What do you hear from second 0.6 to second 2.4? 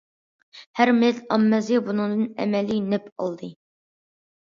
ھەر مىللەت ئاممىسى بۇنىڭدىن